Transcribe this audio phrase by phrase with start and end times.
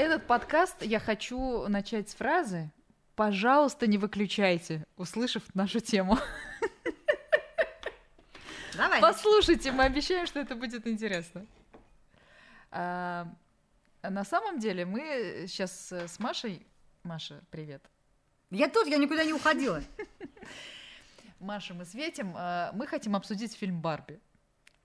[0.00, 2.70] Этот подкаст я хочу начать с фразы
[3.16, 6.16] «Пожалуйста, не выключайте», услышав нашу тему.
[8.78, 9.02] Давай.
[9.02, 11.44] Послушайте, мы обещаем, что это будет интересно.
[12.70, 13.28] А,
[14.02, 16.66] на самом деле мы сейчас с Машей...
[17.02, 17.82] Маша, привет.
[18.50, 19.82] Я тут, я никуда не уходила.
[21.40, 22.32] Маша, мы светим.
[22.34, 24.18] а, Мы хотим обсудить фильм «Барби»,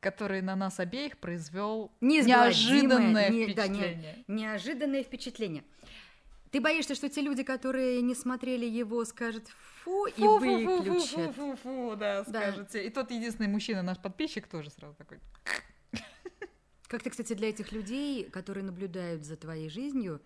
[0.05, 4.23] который на нас обеих произвел неожиданное не- да, не- впечатление.
[4.27, 5.63] Неожиданное впечатление.
[6.51, 9.47] Ты боишься, что те люди, которые не смотрели его, скажут
[9.83, 11.36] фу, и выключат.
[11.36, 12.29] Фу-фу-фу-фу-фу, да, Да.
[12.29, 12.86] скажете.
[12.86, 15.18] И тот единственный мужчина, наш подписчик, тоже сразу такой.
[16.87, 20.21] Как ты, кстати, для этих людей, которые наблюдают за твоей жизнью,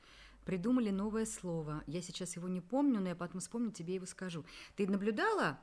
[0.45, 1.83] придумали новое слово.
[1.87, 4.43] Я сейчас его не помню, но я потом вспомню, тебе его скажу.
[4.75, 5.57] Ты наблюдала,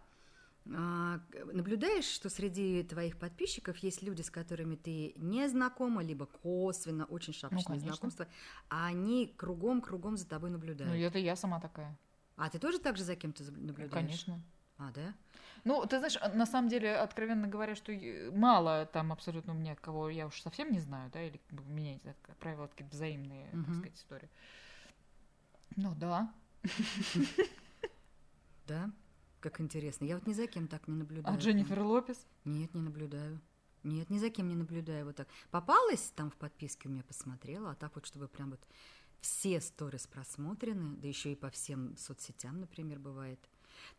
[0.67, 7.33] наблюдаешь, что среди твоих подписчиков есть люди, с которыми ты не знакома, либо косвенно, очень
[7.33, 7.93] шапочное Ну, конечно.
[7.93, 8.29] знакомство,
[8.69, 10.93] а они кругом-кругом за тобой наблюдают.
[10.93, 11.97] Ну, это я сама такая.
[12.37, 13.93] А ты тоже так же за кем-то наблюдаешь?
[13.93, 14.43] Конечно.
[14.79, 15.15] А, да?
[15.65, 17.93] Ну, ты знаешь, на самом деле, откровенно говоря, что
[18.33, 22.37] мало там абсолютно у меня кого я уж совсем не знаю, да, или меня, как
[22.37, 23.75] правило, какие-то взаимные, так Мгм.
[23.79, 24.31] сказать, истории.
[25.77, 26.33] Ну, да.
[28.67, 28.91] Да?
[29.41, 30.05] Как интересно.
[30.05, 31.35] Я вот ни за кем так не наблюдаю.
[31.35, 32.27] А Дженнифер Лопес?
[32.45, 33.41] Нет, не наблюдаю.
[33.83, 35.29] Нет, ни за кем не наблюдаю вот так.
[35.51, 38.61] Попалась там в подписке у меня, посмотрела, а так вот, чтобы прям вот
[39.21, 43.39] все сторис просмотрены, да еще и по всем соцсетям, например, бывает.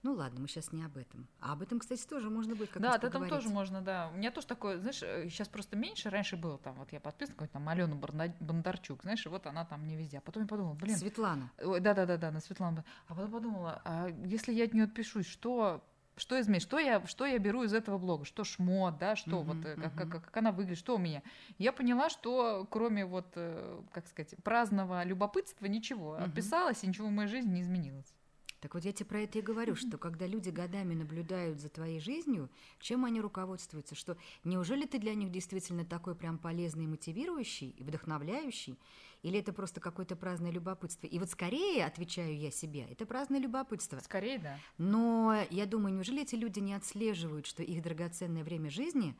[0.03, 1.27] Ну ладно, мы сейчас не об этом.
[1.39, 4.09] А об этом, кстати, тоже можно будет как Да, об этом тоже можно, да.
[4.13, 7.53] У меня тоже такое, знаешь, сейчас просто меньше, раньше было там, вот я подписана, какой-то
[7.53, 10.19] там Алену Бондарчук, знаешь, и вот она там не везде.
[10.19, 11.51] А потом я подумала, блин, Светлана.
[11.57, 12.83] Да-да-да, на Светлану.
[13.07, 15.83] А потом подумала, а если я от нее отпишусь, что,
[16.15, 16.63] что изменить?
[16.63, 18.25] Что я, что я беру из этого блога?
[18.25, 21.21] Что шмот, да, что Мгм, вот, э, как, как, как она выглядит, что у меня?
[21.57, 26.13] Я поняла, что кроме вот, э, как сказать, праздного любопытства ничего.
[26.15, 26.23] Мгм.
[26.23, 28.13] Отписалась, и ничего в моей жизни не изменилось.
[28.59, 31.99] Так вот я тебе про это и говорю, что когда люди годами наблюдают за твоей
[31.99, 33.93] жизнью, чем они руководствуются?
[33.93, 38.79] Что неужели ты для них действительно такой прям полезный, мотивирующий и вдохновляющий?
[39.21, 41.05] Или это просто какое-то праздное любопытство?
[41.05, 43.99] И вот скорее, отвечаю я себе, это праздное любопытство.
[43.99, 44.57] Скорее, да.
[44.77, 49.15] Но я думаю, неужели эти люди не отслеживают, что их драгоценное время жизни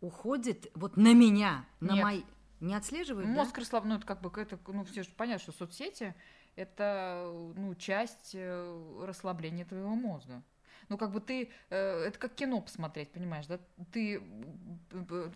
[0.00, 2.04] уходит вот на меня, на Нет.
[2.04, 2.22] мои...
[2.58, 3.34] Не отслеживают, да?
[3.34, 6.14] Мозг расслаблен, ну, это как бы, это, ну, все же понятно, что соцсети—
[6.56, 10.42] это, ну, часть э, расслабления твоего мозга.
[10.88, 13.58] Ну, как бы ты, э, это как кино посмотреть, понимаешь, да?
[13.92, 14.22] Ты,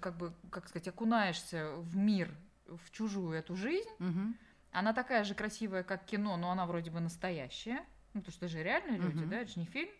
[0.00, 2.31] как бы, как сказать, окунаешься в мир,
[2.66, 3.88] в чужую эту жизнь.
[3.98, 4.36] Мгм.
[4.72, 7.84] Она такая же красивая, как кино, но она вроде бы настоящая.
[8.14, 9.31] Ну, потому что это же реальные люди, Мгм.
[9.31, 9.91] да, это же не фильм.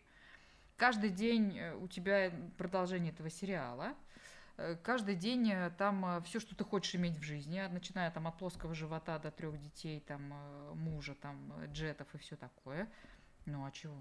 [0.77, 3.95] Каждый день э, у тебя продолжение этого сериала.
[4.61, 8.27] Э, Каждый день э, там все, что ты хочешь иметь в жизни, а начиная там
[8.27, 12.87] от плоского живота до трех детей, там э, мужа, там э, джетов и все такое.
[13.47, 13.97] Ну а чего?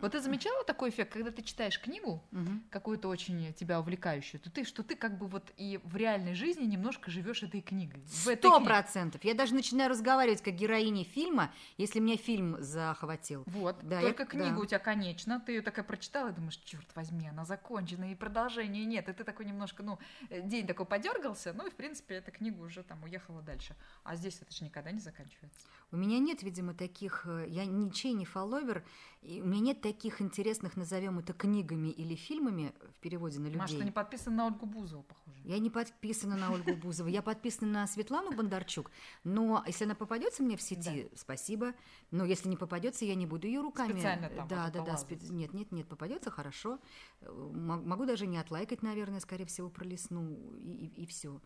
[0.00, 2.62] Вот ты замечала такой эффект, когда ты читаешь книгу, Мгм.
[2.70, 6.64] какую-то очень тебя увлекающую, то ты, что ты как бы вот и в реальной жизни
[6.64, 8.02] немножко живешь этой книгой.
[8.06, 9.24] Сто процентов.
[9.24, 13.44] Я даже начинаю разговаривать как героиня фильма, если меня фильм захватил.
[13.46, 14.60] Вот, Да, только я- книга да.
[14.60, 18.84] у тебя конечна, ты ее такая прочитала и думаешь, черт возьми, она закончена, и продолжения
[18.84, 19.08] нет.
[19.08, 22.60] И ты такой немножко, ну, э, день такой подергался, ну и, в принципе, эта книга
[22.60, 23.74] уже там уехала дальше.
[24.02, 25.66] А здесь это же никогда не заканчивается.
[25.92, 27.22] У меня нет, видимо, таких...
[27.26, 28.84] э, Я ничей не фолловер,
[29.22, 33.58] и у меня нет таких интересных, назовем это книгами или фильмами в переводе на людей.
[33.58, 35.36] Маша, ты не подписан на Ольгу Бузову, похоже.
[35.44, 38.90] Я не подписана на Ольгу Бузову, я подписана на Светлану Бондарчук.
[39.24, 41.74] Но если она попадется мне в сети, спасибо.
[42.10, 43.92] Но если не попадется, я не буду ее руками.
[43.92, 44.94] Специально там да, да, да.
[44.94, 46.78] спе- Нет, нет, нет, попадется хорошо.
[47.20, 51.42] Мо- Могу даже не отлайкать, наверное, скорее всего, пролесну и, все.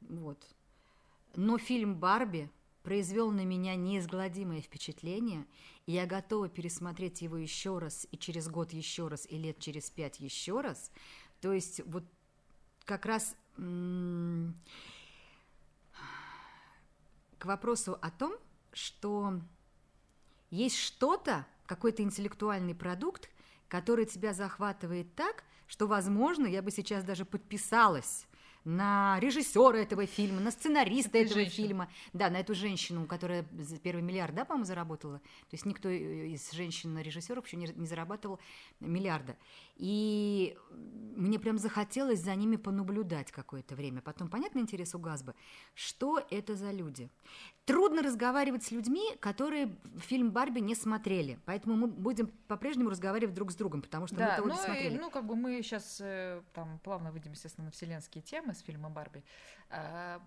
[0.00, 0.42] Вот.
[1.36, 2.50] Но фильм Барби
[2.84, 5.46] произвел на меня неизгладимое впечатление,
[5.86, 9.90] и я готова пересмотреть его еще раз, и через год еще раз, и лет через
[9.90, 10.92] пять еще раз.
[11.40, 12.04] То есть вот
[12.84, 13.34] как раз
[17.38, 18.34] к вопросу о том,
[18.72, 19.40] что
[20.50, 23.30] есть что-то, какой-то интеллектуальный продукт,
[23.68, 28.26] который тебя захватывает так, что, возможно, я бы сейчас даже подписалась
[28.64, 31.66] на режиссера этого фильма, на сценариста этого женщины.
[31.66, 35.18] фильма, да, на эту женщину, которая за первый миллиард, да, по-моему, заработала.
[35.18, 38.40] То есть никто э, из женщин-режиссеров еще не, не зарабатывал
[38.80, 39.36] миллиарда.
[39.76, 40.56] И
[41.16, 44.00] мне прям захотелось за ними понаблюдать какое-то время.
[44.00, 45.34] Потом, понятно, интерес угас бы.
[45.74, 47.10] Что это за люди?
[47.64, 51.38] Трудно разговаривать с людьми, которые фильм «Барби» не смотрели.
[51.46, 54.60] Поэтому мы будем по-прежнему разговаривать друг с другом, потому что мы Да, того ну, не
[54.60, 54.98] и, смотрели.
[54.98, 56.02] ну, как бы мы сейчас
[56.52, 59.24] там плавно выйдем, естественно, на вселенские темы, с фильма Барби.
[59.70, 60.20] А,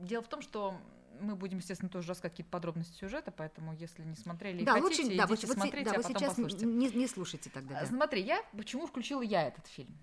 [0.00, 0.74] дело в том, что
[1.20, 5.02] мы будем, естественно, тоже рассказывать какие-то подробности сюжета, поэтому если не смотрели да, и хотите,
[5.04, 6.66] лучше, да, идите вот, смотрите, да, а потом сейчас послушайте.
[6.66, 7.80] Не, не слушайте тогда.
[7.80, 7.86] Да.
[7.86, 9.96] Смотри, я почему включила я этот фильм?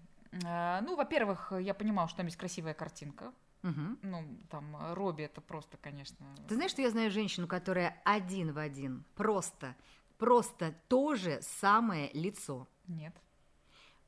[0.46, 3.34] А, ну, во-первых, я понимала, что там есть красивая картинка.
[3.64, 3.98] Угу.
[4.04, 6.26] Ну, там Робби это просто, конечно.
[6.48, 9.76] Ты знаешь, что я знаю женщину, которая один в один, просто,
[10.18, 12.68] просто то же самое лицо.
[12.88, 13.16] Нет.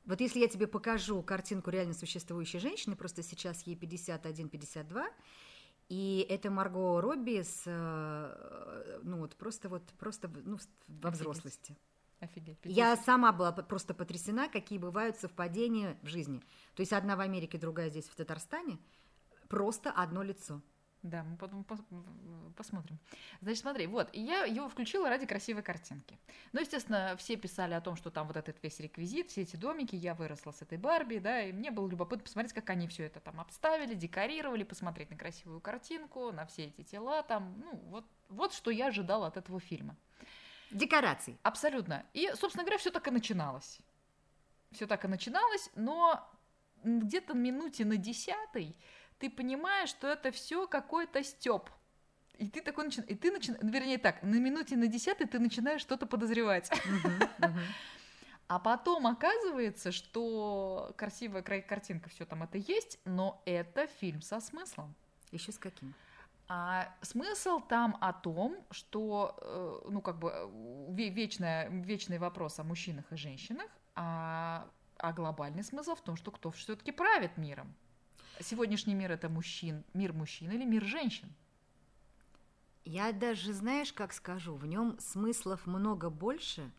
[0.04, 5.04] Вот если я тебе покажу картинку реально существующей женщины, просто сейчас ей 51-52,
[5.88, 10.58] и это Марго Робби с, э, ну вот просто вот просто ну,
[10.88, 11.20] во Офигеть.
[11.20, 11.76] взрослости.
[12.18, 12.58] Офигеть.
[12.64, 16.40] Я сама была просто потрясена, какие бывают совпадения в жизни.
[16.74, 18.78] То есть одна в Америке, другая здесь в Татарстане,
[19.52, 20.62] просто одно лицо.
[21.02, 22.98] Да, мы потом пос- посмотрим.
[23.42, 26.18] Значит, смотри, вот, и я его включила ради красивой картинки.
[26.52, 29.94] Ну, естественно, все писали о том, что там вот этот весь реквизит, все эти домики,
[29.94, 33.20] я выросла с этой Барби, да, и мне было любопытно посмотреть, как они все это
[33.20, 38.54] там обставили, декорировали, посмотреть на красивую картинку, на все эти тела там, ну, вот, вот
[38.54, 39.96] что я ожидала от этого фильма.
[40.70, 41.36] Декорации.
[41.42, 42.06] Абсолютно.
[42.14, 43.80] И, собственно говоря, все так и начиналось.
[44.70, 46.26] Все так и начиналось, но
[46.84, 48.76] где-то минуте на десятой
[49.22, 51.70] ты понимаешь, что это все какой-то стёб.
[52.38, 55.80] И ты такой начинаешь, и ты начинаешь, вернее так, на минуте на десятой ты начинаешь
[55.80, 56.70] что-то подозревать.
[58.48, 64.40] А потом оказывается, что красивая кра- картинка, все там это есть, но это фильм со
[64.40, 64.94] смыслом.
[65.30, 65.94] Еще с каким?
[66.48, 70.46] А смысл там о том, что, э, ну, как бы, э,
[70.90, 76.30] ве- вечная, вечный вопрос о мужчинах и женщинах, а, а глобальный смысл в том, что
[76.30, 77.74] кто все-таки правит миром.
[78.40, 81.32] Сегодняшний мир это мужчин, мир мужчин или мир женщин.
[82.84, 86.72] Я даже, знаешь, как скажу, в нем смыслов много больше,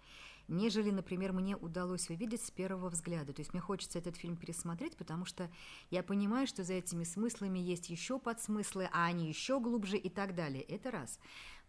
[0.50, 3.32] нежели, например, мне удалось увидеть с первого взгляда.
[3.32, 5.50] То есть мне хочется этот фильм пересмотреть, потому что
[5.90, 10.36] я понимаю, что за этими смыслами есть еще подсмыслы, а они еще глубже и так
[10.36, 10.64] далее.
[10.64, 11.20] Это раз.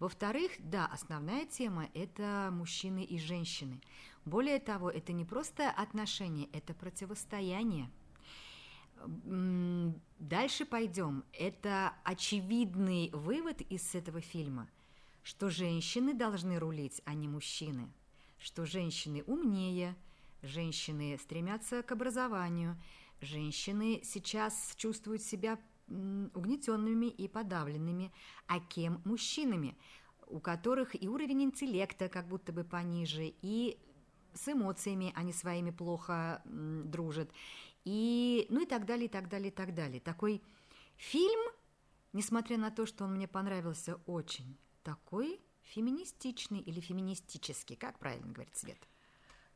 [0.01, 3.81] Во-вторых, да, основная тема– это мужчины и женщины.
[4.25, 7.89] Более того, это не просто отношения, это противостояние.
[10.19, 11.25] Дальше пойдем.
[11.33, 14.69] Это очевидный вывод из этого фильма,
[15.23, 17.93] что женщины должны рулить, а не мужчины.
[18.39, 19.97] Что женщины умнее,
[20.43, 22.81] женщины стремятся к образованию,
[23.21, 25.59] женщины сейчас чувствуют себя
[25.89, 28.13] угнетенными и подавленными,
[28.47, 29.77] а кем мужчинами,
[30.27, 33.79] у которых и уровень интеллекта как будто бы пониже, и
[34.33, 37.31] с эмоциями они своими плохо дружат,
[37.85, 40.01] и ну и так далее, и так далее, и так далее.
[40.01, 40.43] Такой
[40.97, 41.41] фильм,
[42.13, 48.57] несмотря на то, что он мне понравился очень, такой феминистичный или феминистический, как правильно говорит
[48.57, 48.79] Свет?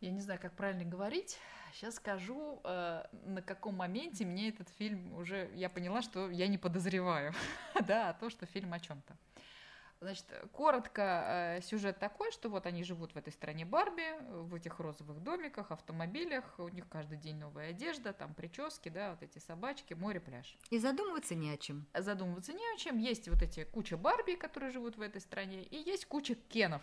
[0.01, 1.39] Я не знаю, как правильно говорить.
[1.73, 5.51] Сейчас скажу, э, на каком моменте мне этот фильм уже...
[5.55, 7.35] Я поняла, что я не подозреваю,
[7.87, 9.17] да, а то, что фильм о чем-то.
[10.00, 14.79] Значит, коротко, э, сюжет такой, что вот они живут в этой стране Барби, в этих
[14.79, 19.95] розовых домиках, автомобилях, у них каждый день новая одежда, там прически, да, вот эти собачки,
[19.95, 20.56] море, пляж.
[20.71, 21.85] И задумываться не о чем.
[21.95, 22.99] Задумываться не о чем.
[22.99, 26.83] Есть вот эти куча Барби, которые живут в этой стране, и есть куча Кенов,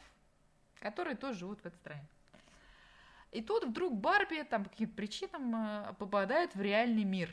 [0.82, 2.06] которые тоже живут в этой стране.
[3.32, 7.30] И тут вдруг Барби там по каким-то причинам э, попадает в реальный мир.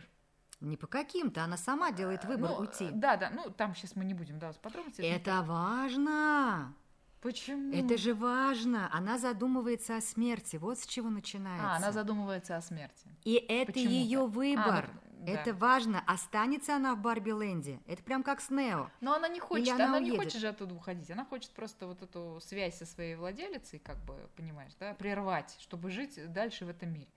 [0.62, 2.88] Не по каким-то, она сама делает выбор Ну, уйти.
[2.93, 5.07] Да, да, ну там сейчас мы не будем, да, с подробностями.
[5.07, 6.73] Это важно.
[7.21, 7.73] Почему?
[7.73, 8.88] Это же важно.
[8.92, 10.57] Она задумывается о смерти.
[10.57, 11.73] Вот с чего начинается.
[11.73, 13.07] А, она задумывается о смерти.
[13.25, 13.92] И это Почему-то.
[13.92, 14.90] ее выбор.
[14.90, 15.33] А, ну, да.
[15.33, 16.02] Это важно.
[16.07, 17.81] Останется она в Барби Ленде.
[17.87, 18.90] Это прям как с Нео.
[19.00, 21.11] Но она не хочет, она она, не хочет же оттуда уходить.
[21.12, 25.90] Она хочет просто вот эту связь со своей владелицей, как бы, понимаешь, да, прервать, чтобы
[25.90, 27.09] жить дальше в этом мире.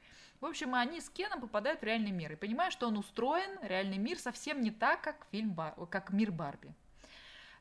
[0.42, 3.98] В общем, они с Кеном попадают в реальный мир и понимают, что он устроен, реальный
[3.98, 5.74] мир, совсем не так, как фильм Бар...
[5.90, 6.74] как мир Барби.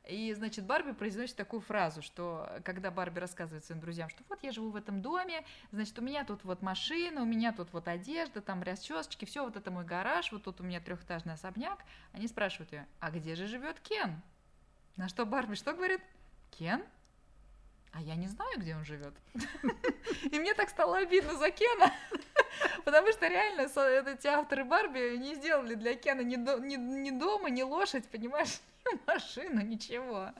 [0.06, 4.52] И, значит, Барби произносит такую фразу, что когда Барби рассказывает своим друзьям, что вот я
[4.52, 8.42] живу в этом доме, значит, у меня тут вот машина, у меня тут вот одежда,
[8.42, 11.78] там расчесочки, все вот это мой гараж, вот тут у меня трехэтажный особняк.
[12.12, 14.20] Они спрашивают ее, а где же живет Кен?
[14.96, 16.02] На что Барби что говорит?
[16.50, 16.84] Кен?
[17.92, 19.14] А я не знаю, где он живет.
[20.30, 21.92] И мне так стало обидно за Кена.
[22.84, 23.62] Потому что реально
[24.10, 28.60] эти авторы Барби не сделали для Кена ни, до- ни- ни дома, ни лошадь, понимаешь,
[28.92, 30.30] ни машину, ничего.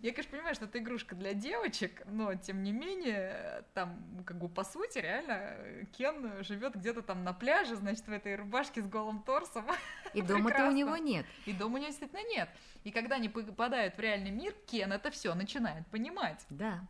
[0.00, 4.48] Я, конечно, понимаю, что это игрушка для девочек, но тем не менее, там, как бы
[4.48, 5.54] по сути, реально,
[5.98, 9.66] Кен живет где-то там на пляже, значит, в этой рубашке с голым торсом.
[10.14, 11.26] И дома-то у него нет.
[11.44, 12.48] И дома у него действительно нет.
[12.84, 16.40] И когда они попадают в реальный мир, Кен это все начинает понимать.
[16.48, 16.80] Да.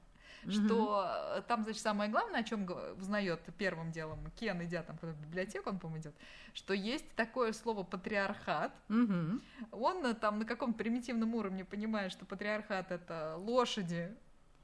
[0.49, 1.07] Что
[1.37, 2.69] э, там, значит, самое главное, о чем
[2.99, 6.15] узнает первым делом Кен, идя там в библиотеку, он, по-моему, идет,
[6.53, 8.73] что есть такое слово патриархат.
[8.89, 9.43] Мгм.
[9.71, 14.15] Он э, там на каком примитивном уровне понимает, что патриархат это лошади,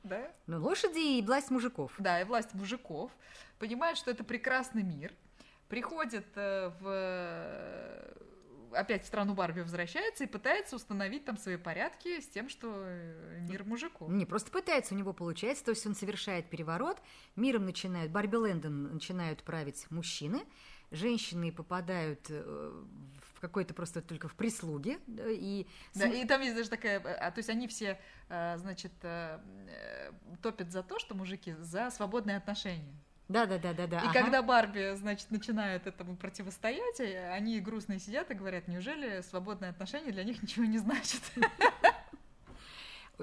[0.02, 0.30] да?
[0.46, 1.92] Ну, лошади и власть мужиков.
[1.98, 3.12] Да, и власть мужиков,
[3.58, 5.12] понимает, что это прекрасный мир,
[5.68, 8.18] приходит э, в
[8.72, 13.40] опять в страну Барби возвращается и пытается установить там свои порядки с тем, что э,
[13.48, 14.08] мир мужиков.
[14.10, 17.00] Не просто пытается, у него получается, то есть он совершает переворот,
[17.36, 20.44] миром начинают, Барби Лэндон начинают править мужчины,
[20.90, 22.84] женщины попадают э,
[23.34, 27.30] в какой-то просто только в прислуги, и Да, и там есть даже такая, э, а,
[27.30, 28.92] то есть они все, значит,
[30.42, 32.94] топят за то, что мужики за свободные отношения.
[33.28, 33.98] Да, да, да, да, да.
[33.98, 34.12] И ага.
[34.22, 40.12] когда Барби, значит, начинает этому противостоять, э, они грустные сидят и говорят, неужели свободные отношения
[40.12, 41.20] для них ничего не значит?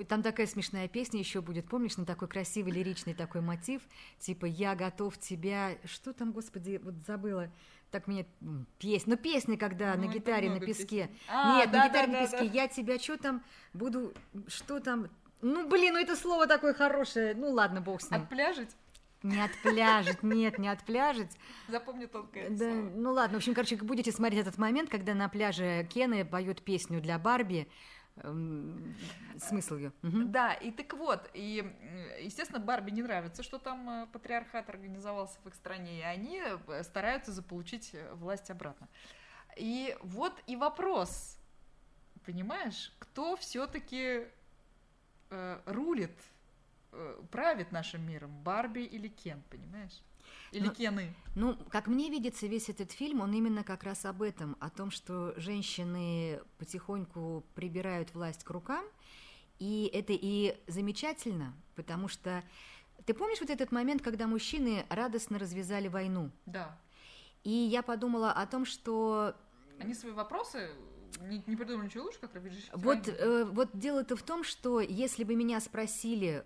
[0.10, 3.82] Там такая смешная песня еще будет, помнишь, на такой красивый лиричный такой мотив,
[4.20, 7.50] типа «Я готов тебя...» Что там, господи, вот забыла.
[7.92, 8.26] Так меня...
[8.42, 9.16] м, Песня.
[9.16, 11.08] Ну, песня, когда Ну, на гитаре на песке.
[11.08, 11.10] песен.
[11.30, 12.38] А, Нет, да, на гитаре да, на да, песке.
[12.40, 12.44] да.
[12.44, 13.44] Я тебя что там
[13.74, 14.14] буду...
[14.48, 15.08] Что там...
[15.42, 17.34] Ну, блин, ну это слово такое хорошее.
[17.34, 18.22] Ну, ладно, бог с ним.
[18.22, 18.76] Отпляжить?
[19.26, 21.30] Не отпляжет, нет, не отпляжет.
[21.68, 22.90] Запомни тонкое Да, слово.
[22.96, 27.02] ну ладно, в общем, короче, будете смотреть этот момент, когда на пляже Кены поют песню
[27.02, 27.68] для Барби.
[28.18, 28.96] Эм,
[29.40, 29.92] Смысл ее.
[30.04, 31.66] Да, и так вот, и,
[32.22, 36.84] естественно, Барби не нравится, что там э, патриархат организовался в их стране, и они э,
[36.84, 38.88] стараются заполучить э, власть обратно.
[39.58, 41.38] И вот и вопрос,
[42.26, 44.28] понимаешь, кто все-таки
[45.66, 46.35] рулит, э,
[47.32, 50.02] правит нашим миром, Барби или Кен, понимаешь?
[50.52, 51.14] Или Ну, Кены?
[51.36, 54.92] Ну, как мне видится, весь этот фильм, он именно как раз об этом, о том,
[54.92, 58.86] что женщины потихоньку прибирают власть к рукам,
[59.60, 62.44] и это и замечательно, потому что
[63.06, 66.32] ты помнишь вот этот момент, когда мужчины радостно развязали войну?
[66.46, 66.78] Да.
[67.44, 69.36] И я подумала о том, что
[69.80, 70.72] Они свои вопросы
[71.22, 75.24] не, не придумали ничего лучше, как разрешить Вот, э, вот дело-то в том, что если
[75.24, 76.46] бы меня спросили,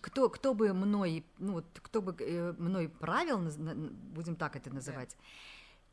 [0.00, 5.16] кто, кто бы мной, ну вот кто бы э, мной правил, будем так это называть,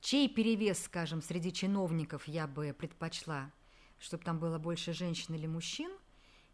[0.01, 3.51] чей перевес, скажем, среди чиновников я бы предпочла,
[3.99, 5.91] чтобы там было больше женщин или мужчин,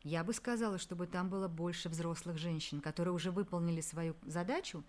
[0.03, 4.83] я бы сказала, чтобы там было больше взрослых женщин, которые уже выполнили свою задачу,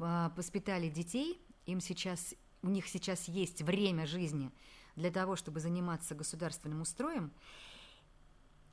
[0.00, 4.50] а, воспитали детей, им сейчас, у них сейчас есть время жизни
[4.96, 7.32] для того, чтобы заниматься государственным устроем.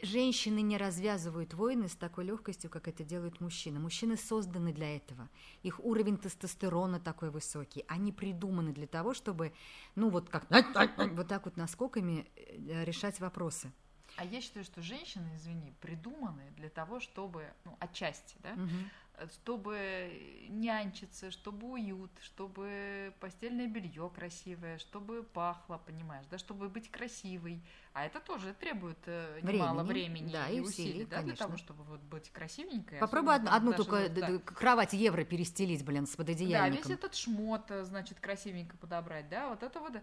[0.02, 3.80] Женщины не развязывают войны с такой легкостью, как это делают мужчины.
[3.80, 5.28] Мужчины созданы для этого.
[5.64, 7.84] Их уровень тестостерона такой высокий.
[7.88, 9.54] Они придуманы для того, чтобы,
[9.96, 13.72] ну вот как, вот так вот наскоками э, решать вопросы.
[14.18, 18.90] А я считаю, что женщины, извини, придуманы для того, чтобы, ну, отчасти, да, Мгм.
[19.32, 27.62] Чтобы нянчиться, чтобы уют, чтобы постельное белье красивое, чтобы пахло, понимаешь, да, чтобы быть красивой.
[27.94, 31.46] А это тоже требует э, немало Времени, времени да, и усилий, усилий, да, для конечно.
[31.48, 33.00] того, чтобы вот быть красивенькой.
[33.00, 34.38] Попробуй одну, одну только да.
[34.40, 36.90] кровать евро перестелить, блин, с Да, пододеяльником.
[36.90, 39.94] весь этот шмот, э, значит, красивенько подобрать, да, вот это вот.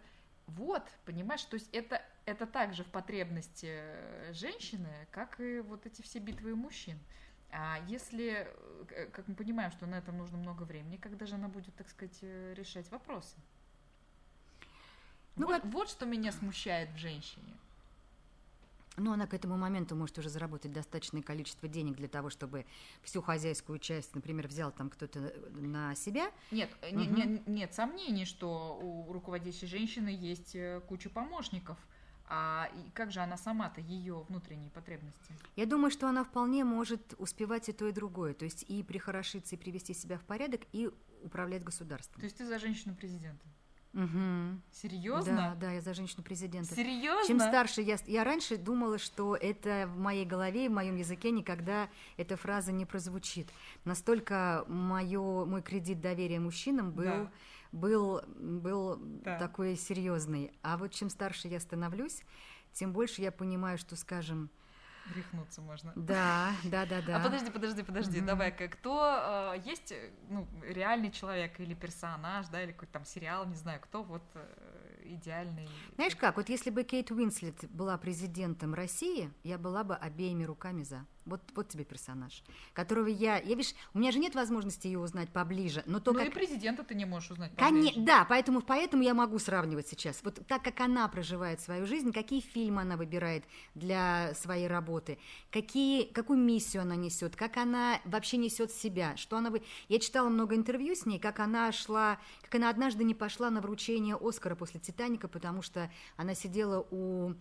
[0.46, 6.02] Вот, понимаешь, то есть это, это также в потребности э, женщины, как и вот эти
[6.02, 6.98] все битвы мужчин.
[7.56, 8.48] А если,
[8.90, 11.88] э, как мы понимаем, что на это нужно много времени, когда же она будет, так
[11.88, 13.36] сказать, э, решать вопросы?
[15.36, 17.54] Ну вот, вот- вот что меня смущает в женщине.
[18.96, 22.64] Ну, она к этому моменту может уже заработать достаточное количество денег для того, чтобы
[23.02, 26.30] всю хозяйскую часть, например, взял там кто-то на себя.
[26.52, 31.76] Нет, э, не- не- нет сомнений, что у руководящей женщины есть э, куча помощников.
[32.26, 35.34] А как же она сама-то, ее внутренние потребности?
[35.56, 38.34] Я думаю, что она вполне может успевать и то, и другое.
[38.34, 40.90] То есть и прихорошиться, и привести себя в порядок, и
[41.22, 42.20] управлять государством.
[42.20, 43.44] То есть ты за женщину президента?
[43.94, 44.60] Мгм.
[44.72, 45.36] Серьезно?
[45.36, 46.74] Да, да, я за женщину-президента.
[46.74, 47.26] Серьезно?
[47.28, 47.96] Чем старше я...
[48.06, 52.86] Я раньше думала, что это в моей голове, в моем языке никогда эта фраза не
[52.86, 53.48] прозвучит.
[53.84, 57.30] Настолько моё, мой кредит доверия мужчинам был, Да.
[57.74, 59.38] Был, был Да.
[59.38, 60.52] такой серьезный.
[60.62, 62.22] А вот чем старше я становлюсь,
[62.72, 64.50] тем больше я понимаю, что, скажем,
[65.14, 65.92] Рехнуться можно.
[65.96, 67.16] да, да, да, да.
[67.16, 68.26] А подожди, подожди, подожди, Мгм.
[68.26, 69.92] давай-ка, кто э, есть,
[70.30, 75.02] ну, реальный человек или персонаж, да, или какой-то там сериал, не знаю, кто вот э,
[75.04, 75.68] идеальный?
[75.96, 80.84] Знаешь как, вот если бы Кейт Уинслет была президентом России, я была бы обеими руками
[80.84, 81.04] за.
[81.26, 82.42] Вот, вот тебе персонаж,
[82.74, 83.38] которого я...
[83.38, 86.28] Я, видишь, у меня же нет возможности ее узнать поближе, но то, ну как...
[86.28, 87.88] и президента ты не можешь узнать Коне...
[87.88, 88.00] поближе.
[88.06, 90.20] Да, поэтому, поэтому я могу сравнивать сейчас.
[90.22, 95.18] Вот так, как она проживает свою жизнь, какие фильмы она выбирает для своей работы,
[95.50, 99.50] какие, какую миссию она несет, как она вообще несет себя, что она...
[99.50, 103.48] вы- Я читала много интервью с ней, как она шла, как она однажды не пошла
[103.50, 107.32] на вручение Оскара после «Титаника», потому что она сидела у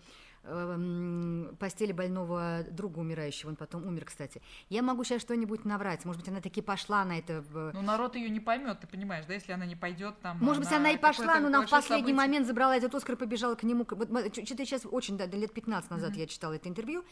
[0.43, 4.41] эм, постели больного друга умирающего, он потом умер, кстати.
[4.69, 8.29] Я могу сейчас что-нибудь наврать, может быть, она таки пошла на это Ну, народ ее
[8.29, 10.37] не поймет, ты понимаешь, да, если она не пойдет там.
[10.39, 12.15] может быть, она и пошла, но нам в последний событие.
[12.15, 13.85] момент забрала этот Оскар и побежала к нему.
[13.89, 17.03] Вот что-то сейчас очень, да, лет 15 назад я читала это интервью.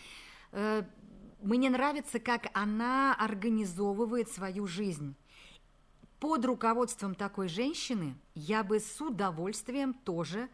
[0.52, 0.84] Э,
[1.42, 5.16] Мне нравится, как она организовывает свою жизнь.
[6.20, 10.50] Под руководством такой женщины я бы с удовольствием тоже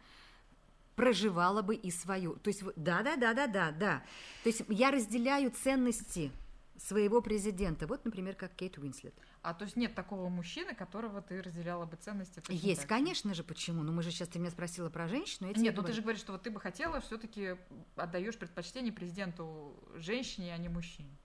[0.98, 2.34] проживала бы и свою.
[2.34, 4.02] То есть, да, да, да, да, да, да.
[4.42, 6.32] То есть я разделяю ценности
[6.76, 7.86] своего президента.
[7.86, 9.14] Вот, например, как Кейт Уинслет.
[9.42, 12.42] А то есть нет такого мужчины, которого ты разделяла бы ценности.
[12.48, 13.84] Есть, так конечно же, почему?
[13.84, 16.20] Ну, мы же сейчас, ты меня спросила про женщину, я Нет, ну ты же говоришь,
[16.20, 17.56] что вот ты бы хотела, все-таки
[17.94, 21.16] отдаешь предпочтение президенту женщине, а не мужчине.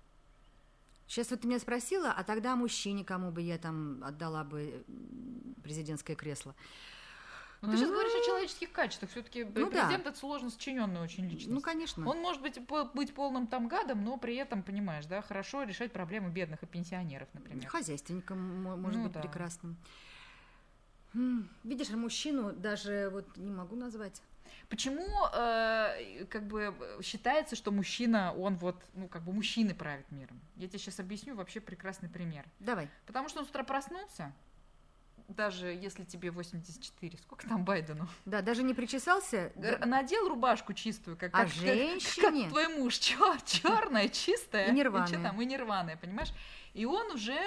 [1.08, 4.86] Сейчас вот ты меня спросила, а тогда мужчине, кому бы я там отдала бы
[5.64, 6.56] президентское кресло.
[7.64, 9.10] Но ты сейчас говоришь о человеческих качествах.
[9.12, 9.68] Все-таки Ну да.
[9.68, 11.50] президент это сложно сочиненная очень личность.
[11.50, 12.06] Ну, конечно.
[12.08, 12.60] Он может быть,
[12.94, 17.30] быть полным там гадом, но при этом, понимаешь, да, хорошо решать проблемы бедных и пенсионеров,
[17.34, 17.66] например.
[17.68, 19.22] Хозяйственником мо- может Ну быть да.
[19.22, 19.78] прекрасным.
[21.64, 24.22] Видишь, а мужчину даже вот не могу назвать.
[24.70, 30.40] Почему э, как бы считается, что мужчина, он вот, ну, как бы мужчины правят миром?
[30.56, 32.44] Я тебе сейчас объясню вообще прекрасный пример.
[32.60, 32.90] Давай.
[33.06, 34.34] Потому что он с утра проснулся,
[35.28, 38.08] даже если тебе 84, сколько там Байдену?
[38.26, 39.52] Да, даже не причесался.
[39.86, 42.44] Надел рубашку чистую, как, А как, женщине?
[42.44, 44.68] как твой муж, черная, чистая.
[44.70, 45.08] И не рваная.
[45.08, 46.34] чё там, и не рваная, понимаешь?
[46.74, 47.40] И он уже,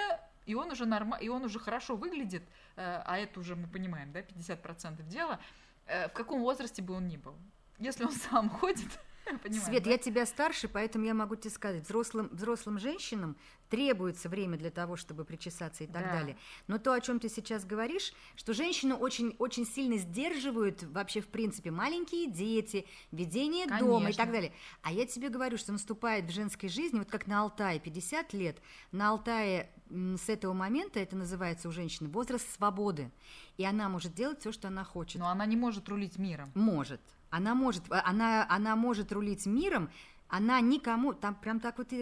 [0.45, 2.43] и он уже норма, и он уже хорошо выглядит,
[2.75, 5.39] э, а это уже мы понимаем, да, 50% дела,
[5.85, 7.35] э, в каком возрасте бы он ни был.
[7.79, 8.89] Если он сам ходит,
[9.43, 9.91] понимаешь, Свет, да?
[9.91, 13.35] я тебя старше, поэтому я могу тебе сказать, взрослым, взрослым женщинам
[13.69, 16.11] требуется время для того, чтобы причесаться и так Да.
[16.13, 16.37] далее.
[16.67, 21.27] Но то, о чем ты сейчас говоришь, что женщину очень, очень сильно сдерживают вообще, в
[21.27, 24.23] принципе, маленькие дети, ведение дома и Конечно.
[24.23, 24.53] так далее.
[24.83, 28.61] А я тебе говорю, что наступает в женской жизни, вот как на Алтае 50 лет,
[28.91, 33.11] на Алтае с этого момента, это называется у женщины, возраст свободы.
[33.57, 35.19] И она может делать все, что она хочет.
[35.19, 36.51] Но она не может рулить миром.
[36.55, 37.01] Может.
[37.29, 39.89] Она может, а, она, она может рулить миром,
[40.29, 41.99] она никому, там прям так вот и,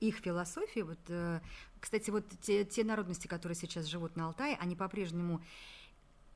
[0.00, 1.40] их философия, вот, э,
[1.80, 5.42] кстати, вот те, те народности, которые сейчас живут на Алтае, они по-прежнему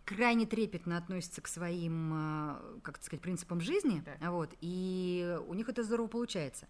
[0.05, 4.31] крайне трепетно относятся к своим, э, как сказать, принципам жизни, Да.
[4.31, 6.67] вот, и у них это здорово получается.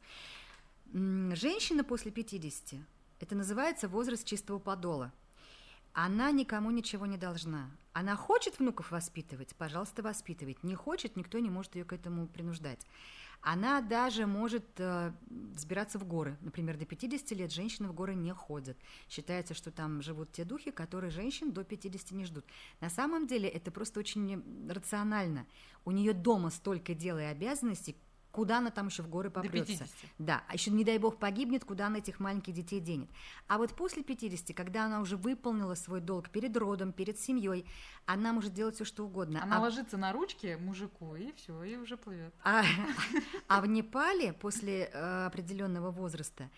[0.92, 2.80] Женщина после 50,
[3.20, 5.12] это называется возраст чистого подола.
[5.94, 7.70] Она никому ничего не должна.
[7.92, 10.64] Она хочет внуков воспитывать, пожалуйста, воспитывать.
[10.64, 12.84] Не хочет, никто не может ее к этому принуждать.
[13.40, 16.36] Она даже может э, взбираться в горы.
[16.40, 18.76] Например, до 50 лет женщины в горы не ходят.
[19.08, 22.44] Считается, что там живут те духи, которые женщин до 50 не ждут.
[22.80, 25.46] На самом деле это просто очень рационально.
[25.84, 27.96] У нее дома столько дел и обязанностей,
[28.34, 29.84] куда она там еще в горы попрется.
[29.84, 29.88] 50.
[30.18, 33.08] Да, а еще, не дай бог, погибнет, куда она этих маленьких детей денет.
[33.46, 37.64] А вот после 50, когда она уже выполнила свой долг перед родом, перед семьей,
[38.06, 39.40] она может делать все, что угодно.
[39.40, 42.34] Она а, ложится на ручки мужику, и все, и уже плывет.
[42.42, 42.64] а-
[43.48, 46.50] а в Непале после э, определенного возраста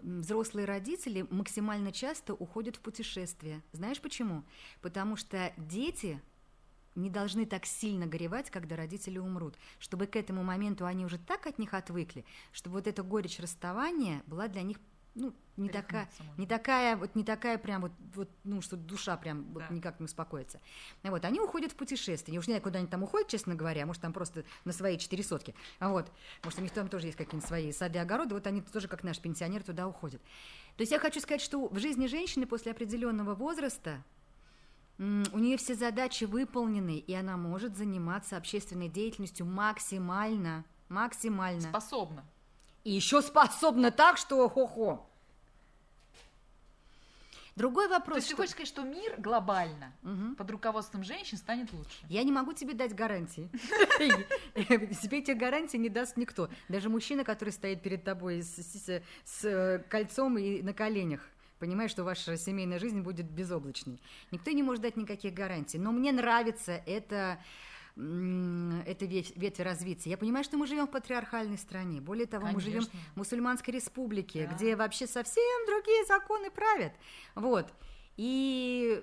[0.00, 3.62] взрослые родители максимально часто уходят в путешествие.
[3.72, 4.44] Знаешь почему?
[4.80, 6.20] Потому что дети
[6.94, 11.46] не должны так сильно горевать, когда родители умрут, чтобы к этому моменту они уже так
[11.46, 14.78] от них отвыкли, чтобы вот эта горечь расставания была для них
[15.14, 16.40] ну, не такая, можно.
[16.40, 19.74] не такая, вот не такая прям вот, вот ну, что душа прям вот Да.
[19.74, 20.58] никак не успокоится.
[21.02, 22.32] Вот, они уходят в путешествие.
[22.34, 24.96] Я уж не знаю, куда они там уходят, честно говоря, может, там просто на свои
[24.96, 25.54] четыре сотки.
[25.80, 26.10] А Вот,
[26.42, 29.18] может, у них там тоже есть какие-нибудь свои сады, огороды, вот они тоже, как наш
[29.20, 30.22] пенсионер, туда уходят.
[30.76, 34.02] То есть я хочу сказать, что в жизни женщины после определенного возраста
[35.32, 41.62] у нее все задачи выполнены, и она может заниматься общественной деятельностью максимально, максимально.
[41.68, 42.24] Способна.
[42.84, 45.08] И еще способна так, что хо-хо.
[47.54, 48.16] Другой То вопрос.
[48.18, 50.36] есть ты что- хочешь сказать, что мир глобально Мгм.
[50.36, 51.90] под руководством женщин станет лучше?
[52.08, 53.50] Я не могу тебе дать гарантии.
[55.02, 56.48] Тебе эти гарантии не даст никто.
[56.70, 59.00] Даже мужчина, который стоит перед тобой с,
[59.44, 61.28] э, кольцом и на коленях.
[61.62, 64.00] Понимаешь, что ваша семейная жизнь будет безоблачной.
[64.32, 65.78] Никто не может дать никаких гарантий.
[65.78, 67.38] Но мне нравится это,
[67.94, 70.08] этой ветви развиться.
[70.08, 72.00] Я понимаю, что мы живем в патриархальной стране.
[72.00, 72.56] Более того, Конечно.
[72.56, 72.82] мы живем
[73.14, 74.56] в мусульманской республике, Да.
[74.56, 76.94] где вообще совсем другие законы правят.
[77.36, 77.72] Вот.
[78.16, 79.00] И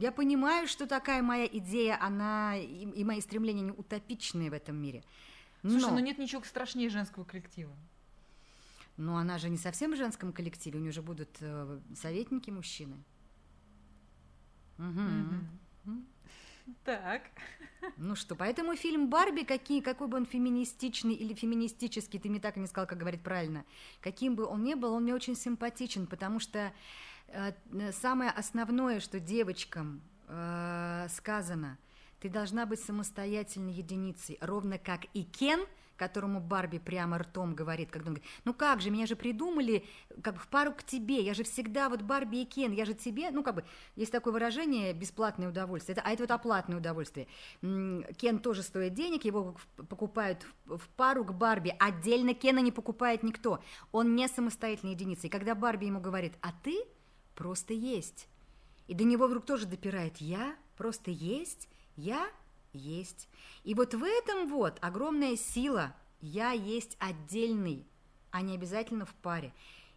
[0.00, 4.74] я понимаю, что такая моя идея, она и, и мои стремления не утопичные в этом
[4.74, 5.04] мире.
[5.62, 7.76] Но, Слушай, ну нет ничего страшнее женского коллектива.
[8.96, 12.96] Но она же не совсем в женском коллективе, у нее же будут э, советники мужчины.
[14.78, 16.06] М.
[16.84, 17.22] Так.
[17.98, 22.56] Ну что, поэтому фильм «Барби», какие, какой бы он феминистичный или феминистический, ты мне так
[22.56, 23.64] и не сказал, как говорить правильно,
[24.00, 26.72] каким бы он ни был, он мне очень симпатичен, потому что
[27.28, 31.78] э, э, самое основное, что девочкам э, сказано,
[32.20, 35.60] ты должна быть самостоятельной единицей, ровно как и Кен,
[35.96, 39.84] которому Барби прямо ртом говорит, когда он говорит, ну как же, меня же придумали
[40.22, 42.94] как бы в пару к тебе, я же всегда вот Барби и Кен, я же
[42.94, 43.64] тебе, ну как бы,
[43.96, 47.26] есть такое выражение бесплатное удовольствие, это, а это вот оплатное удовольствие.
[47.60, 49.56] Кен тоже стоит денег, его
[49.88, 55.30] покупают в пару к Барби, отдельно Кена не покупает никто, он не самостоятельная единица, и
[55.30, 56.76] когда Барби ему говорит, а ты
[57.34, 58.28] просто есть,
[58.86, 62.26] и до него вдруг тоже допирает, я просто есть, я
[62.74, 63.28] есть.
[63.64, 65.94] И вот в этом вот огромная сила.
[66.20, 67.86] Я есть отдельный,
[68.30, 69.52] а не обязательно в паре.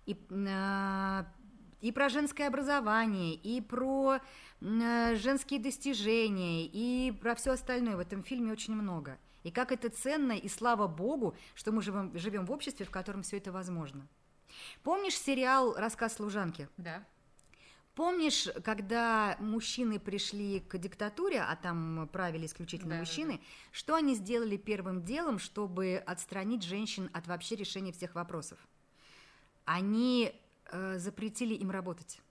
[0.06, 0.18] И,
[0.50, 1.26] а,
[1.82, 4.20] и про женское образование, и про
[4.62, 9.18] м, женские достижения, и про все остальное в этом фильме очень много.
[9.44, 13.24] И как это ценно, и слава богу, что мы живем, живем в обществе, в котором
[13.24, 14.08] все это возможно.
[14.84, 16.68] Помнишь сериал «Рассказ служанки»?
[16.78, 17.06] Да.
[17.98, 24.14] Помнишь, когда мужчины пришли к диктатуре, а там правили исключительно Да, да, мужчины, что они
[24.14, 28.60] сделали первым делом, чтобы отстранить женщин от вообще решения всех вопросов?
[29.66, 30.32] Они
[30.72, 32.22] э, запретили им работать.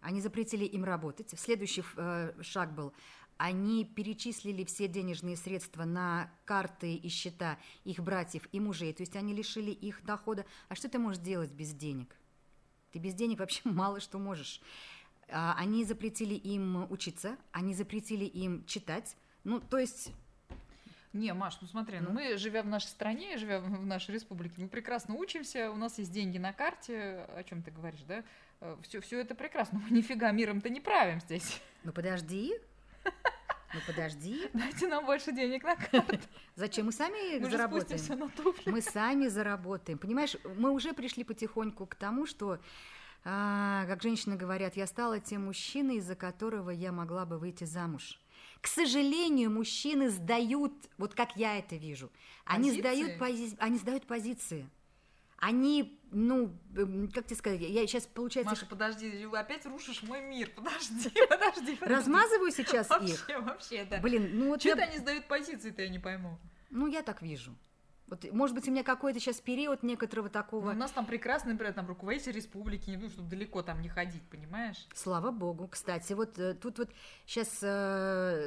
[0.00, 1.34] Они запретили им работать.
[1.36, 2.92] Следующий э, шаг был,
[3.38, 9.16] они перечислили все денежные средства на карты и счета их братьев и мужей, то есть
[9.16, 10.46] они лишили их дохода.
[10.68, 12.16] А что ты можешь делать без денег?
[12.94, 14.60] Ты без денег вообще мало что можешь.
[15.28, 19.16] А, Они запретили им учиться, они запретили им читать.
[19.42, 20.12] Ну, то есть,
[21.12, 22.14] Не, Маш, ну смотри, ну, Ну.
[22.14, 25.98] мы, живя в нашей стране, живя в в нашей республике, мы прекрасно учимся, у нас
[25.98, 28.22] есть деньги на карте, о чем ты говоришь, да?
[28.82, 31.60] Все, все это прекрасно, мы нифига миром-то не правим здесь.
[31.82, 32.54] ну подожди,
[33.74, 36.18] ну подожди, Дайте нам больше денег на карту,
[36.56, 37.98] зачем мы сами мы же заработаем?
[37.98, 38.70] спустимся на туфли.
[38.70, 39.98] Мы сами заработаем.
[39.98, 42.58] Понимаешь, мы уже пришли потихоньку к тому, что,
[43.24, 48.20] а, как женщины говорят, я стала тем мужчиной, из-за которого я могла бы выйти замуж.
[48.60, 52.10] К сожалению, мужчины сдают, вот как я это вижу,
[52.46, 52.80] они Позиции?
[52.80, 54.68] сдают, пози- они сдают позиции.
[55.46, 60.50] Они, ну, эм, как тебе сказать, я сейчас, получается, Маша, подожди, опять рушишь мой мир,
[60.56, 61.76] подожди, подожди.
[61.76, 61.84] подожди.
[61.84, 63.28] размазываю сейчас их.
[63.28, 63.98] Вообще, вообще, да.
[64.00, 66.38] Блин, ну вот Чего я- они сдают позиции-то, я не пойму.
[66.70, 67.54] ну я так вижу.
[68.06, 70.70] Вот, может быть, у меня какой-то сейчас период некоторого Ну, такого...
[70.70, 74.22] У нас там прекрасный, например, там руководитель республики, не ну, чтобы далеко там не ходить,
[74.28, 74.86] понимаешь?
[74.94, 75.68] Слава богу.
[75.68, 76.90] Кстати, вот э, тут вот
[77.24, 77.62] сейчас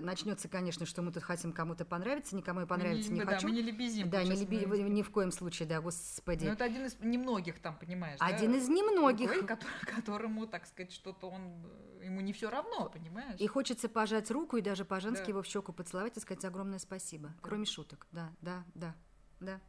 [0.02, 3.48] начнется, конечно, что мы тут хотим кому-то понравиться, никому я понравиться мы не, да, хочу.
[3.48, 4.10] мы не лебезим.
[4.10, 6.46] Да, не леби- мы- ни в коем случае, да, господи.
[6.46, 8.58] Ну, это один из немногих там, понимаешь, Один да?
[8.58, 9.46] из немногих.
[9.46, 11.66] Который- которому, так сказать, что-то он,
[12.02, 13.40] э, ему не все равно, понимаешь?
[13.40, 15.30] И хочется пожать руку и даже по-женски Да.
[15.30, 17.34] его в щеку поцеловать и сказать огромное спасибо.
[17.42, 18.08] Кроме шуток.
[18.12, 18.96] Да, да, да,
[19.40, 19.60] да.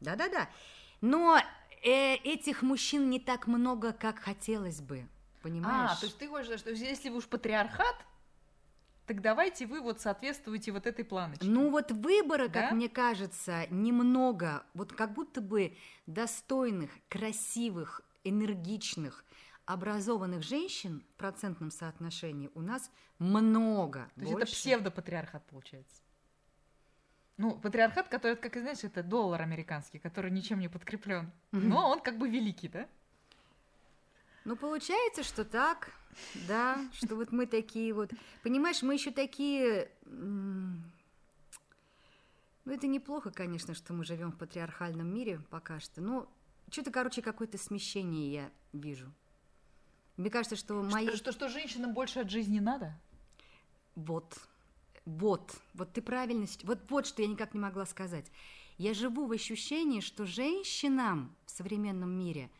[0.00, 0.48] Да-да-да.
[1.00, 1.38] Но
[1.82, 5.06] э, этих мужчин не так много, как хотелось бы.
[5.42, 5.92] Понимаешь?
[5.92, 7.96] А, то есть ты хочешь, сказать, что если вы уж патриархат,
[9.06, 11.46] так давайте вы вот соответствуете вот этой планочке.
[11.46, 12.74] Ну вот выбора, как Да?
[12.74, 14.64] мне кажется, немного.
[14.74, 19.24] Вот как будто бы достойных, красивых, энергичных,
[19.64, 22.90] образованных женщин в процентном соотношении у нас
[23.20, 24.08] много.
[24.16, 24.52] То есть это больше.
[24.54, 26.02] псевдопатриархат получается.
[27.38, 31.30] Ну, патриархат, который, как и знаешь, это доллар американский, который ничем не подкреплен.
[31.52, 32.88] Но он как бы великий, да?
[34.44, 35.92] Ну, получается, что так,
[36.46, 38.12] да, что вот мы такие вот.
[38.42, 39.90] Понимаешь, мы еще такие.
[40.04, 40.82] Ну,
[42.72, 46.00] это неплохо, конечно, что мы живем в патриархальном мире пока что.
[46.00, 46.28] Но
[46.70, 49.12] что-то, короче, какое-то смещение я вижу.
[50.16, 51.06] Мне кажется, что мои...
[51.08, 52.98] Что, что, что женщинам больше от жизни надо?
[53.94, 54.38] Вот,
[55.06, 56.46] вот, вот ты правильно...
[56.64, 58.30] Вот, вот что я никак не могла сказать.
[58.76, 62.50] Я живу в ощущении, что женщинам в современном мире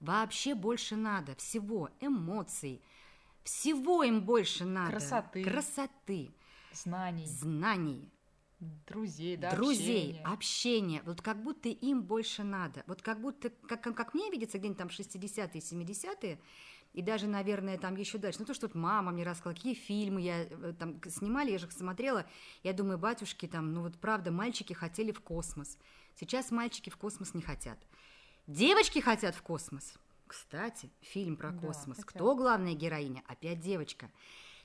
[0.00, 2.82] вообще больше надо всего, эмоций,
[3.44, 4.92] всего им больше надо.
[4.92, 5.44] Красоты.
[5.44, 6.34] Красоты,
[6.72, 8.10] Знаний, знаний,
[8.88, 10.24] друзей, да, друзей, общения.
[10.24, 11.02] общения.
[11.04, 12.82] Вот как будто им больше надо.
[12.86, 16.40] Вот как будто, как, как мне видится, где-нибудь там 60-е, 70-е,
[16.94, 18.38] и даже, наверное, там еще дальше.
[18.40, 21.66] Ну, то, что тут мама мне рассказала, какие фильмы я э, там снимали, я же
[21.66, 22.24] их смотрела.
[22.62, 25.76] Я думаю, батюшки, там, ну вот правда, мальчики хотели в космос.
[26.14, 27.78] Сейчас мальчики в космос не хотят.
[28.46, 29.94] Девочки хотят в космос.
[30.28, 31.96] Кстати, фильм про Да, космос.
[31.98, 32.12] хотят.
[32.14, 33.22] Кто главная героиня?
[33.26, 34.10] Опять девочка.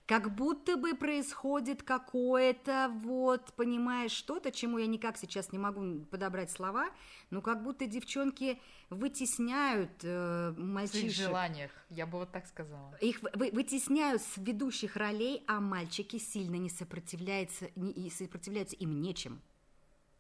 [0.10, 6.50] Как будто бы происходит какое-то, вот, понимаешь, что-то, чему я никак сейчас не могу подобрать
[6.50, 6.90] слова,
[7.30, 11.28] но как будто девчонки вытесняют э, В своих мальчишек.
[11.28, 12.96] желаниях, я бы вот так сказала.
[13.02, 19.00] Их вы- вытесняют с ведущих ролей, а мальчики сильно не сопротивляются, не, и сопротивляются им
[19.02, 19.40] нечем.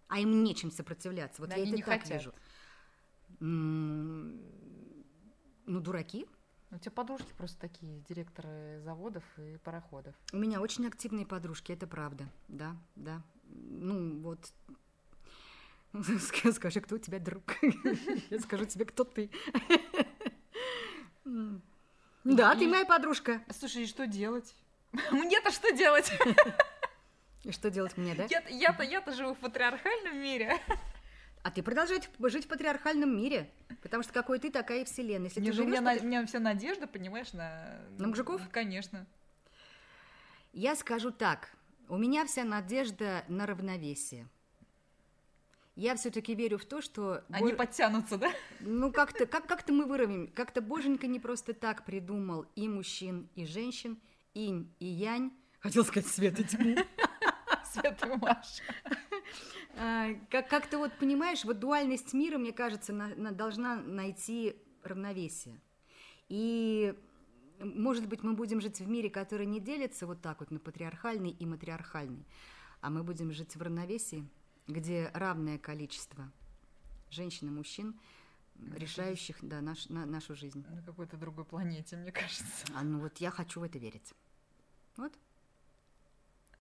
[0.07, 1.41] А им нечем сопротивляться.
[1.41, 2.19] Вот Да я это не так хотят.
[2.19, 2.33] вижу.
[3.41, 4.39] М,
[5.65, 6.27] Ну, дураки.
[6.71, 10.13] У тебя подружки просто такие, директоры заводов и пароходов.
[10.31, 12.25] У меня очень активные подружки, это правда.
[12.47, 13.21] Да, да.
[13.45, 14.39] Ну, вот.
[15.93, 17.43] Ска- Скажи, кто у тебя друг?
[18.29, 19.31] Я скажу тебе, кто ты.
[21.25, 21.61] М.
[22.23, 23.41] Да, ты моя подружка.
[23.49, 24.53] Слушай, и что делать?
[25.11, 26.11] Мне-то что делать?
[27.43, 28.25] И что делать мне, да?
[28.29, 30.59] Я- Я-то я-то живу в патриархальном мире.
[31.41, 33.49] А ты продолжай жить в патриархальном мире,
[33.81, 35.29] потому что какой ты, такая и вселенная.
[35.29, 37.79] Если Мне ты же- у, меня живешь на- у меня вся надежда, понимаешь, на...
[37.97, 38.41] На мужиков?
[38.51, 39.05] Конечно.
[40.51, 41.49] Я скажу так,
[41.87, 44.27] у меня вся надежда на равновесие.
[45.75, 47.23] Я все-таки верю в то, что...
[47.29, 48.31] Они Бо- подтянутся, да?
[48.59, 50.27] Ну, как-то как, как-то мы выровняем.
[50.27, 53.97] Как-то Боженька не просто так придумал и мужчин, и женщин,
[54.33, 55.31] инь и янь.
[55.61, 56.75] Хотел сказать свет и тьму.
[57.71, 58.63] Света и Маша.
[59.75, 65.59] А, Как, как-то вот, понимаешь, вот дуальность мира, мне кажется, на- на- должна найти равновесие.
[66.27, 66.93] И,
[67.59, 71.31] может быть, мы будем жить в мире, который не делится вот так вот на патриархальный
[71.31, 72.25] и матриархальный,
[72.81, 74.27] а мы будем жить в равновесии,
[74.67, 76.31] где равное количество
[77.09, 77.99] женщин и мужчин,
[78.75, 80.65] решающих да, наш, на, нашу жизнь.
[80.69, 82.65] На какой-то другой планете, мне кажется.
[82.75, 84.13] А ну вот я хочу в это верить.
[84.97, 85.13] Вот.